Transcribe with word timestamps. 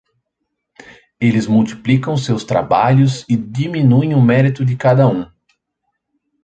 Eles 1.19 1.45
multiplicam 1.45 2.17
seus 2.17 2.43
trabalhos 2.43 3.23
e 3.29 3.37
diminuem 3.37 4.15
o 4.15 4.19
mérito 4.19 4.65
de 4.65 4.75
cada 4.75 5.07
um. 5.07 5.27